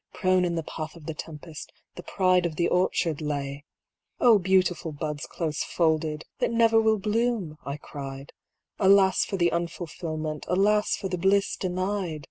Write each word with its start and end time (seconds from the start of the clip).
Prone 0.15 0.45
in 0.45 0.55
the 0.55 0.63
path 0.63 0.95
of 0.95 1.05
the 1.05 1.13
tempest 1.13 1.71
the 1.93 2.01
pride 2.01 2.47
of 2.47 2.55
the 2.55 2.67
orchard 2.67 3.21
lay! 3.21 3.65
0 4.19 4.39
beautiful 4.39 4.91
buds 4.91 5.27
close 5.27 5.63
folded, 5.63 6.25
that 6.39 6.49
never 6.49 6.81
will 6.81 6.97
bloom!" 6.97 7.59
I 7.71 7.77
cried, 7.77 8.31
Alas 8.79 9.23
for 9.23 9.37
the 9.37 9.51
unfulfilment, 9.51 10.45
alas 10.47 10.95
for 10.95 11.07
the 11.07 11.19
bliss 11.19 11.55
denied 11.55 12.19